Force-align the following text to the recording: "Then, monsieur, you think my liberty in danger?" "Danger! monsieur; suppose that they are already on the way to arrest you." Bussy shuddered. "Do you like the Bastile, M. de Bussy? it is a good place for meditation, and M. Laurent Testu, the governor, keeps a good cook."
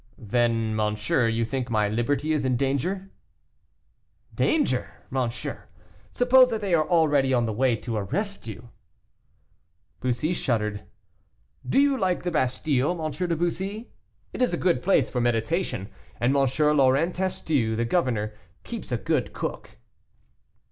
"Then, 0.17 0.75
monsieur, 0.75 1.27
you 1.27 1.45
think 1.45 1.69
my 1.69 1.87
liberty 1.87 2.33
in 2.33 2.57
danger?" 2.57 3.11
"Danger! 4.33 4.89
monsieur; 5.11 5.67
suppose 6.11 6.49
that 6.49 6.59
they 6.59 6.73
are 6.73 6.89
already 6.89 7.35
on 7.35 7.45
the 7.45 7.53
way 7.53 7.75
to 7.75 7.97
arrest 7.97 8.47
you." 8.47 8.69
Bussy 9.99 10.33
shuddered. 10.33 10.85
"Do 11.63 11.79
you 11.79 11.99
like 11.99 12.23
the 12.23 12.31
Bastile, 12.31 12.99
M. 12.99 13.11
de 13.11 13.35
Bussy? 13.35 13.91
it 14.33 14.41
is 14.41 14.51
a 14.51 14.57
good 14.57 14.81
place 14.81 15.07
for 15.07 15.21
meditation, 15.21 15.87
and 16.19 16.35
M. 16.35 16.51
Laurent 16.77 17.13
Testu, 17.13 17.75
the 17.77 17.85
governor, 17.85 18.33
keeps 18.63 18.91
a 18.91 18.97
good 18.97 19.33
cook." 19.33 19.77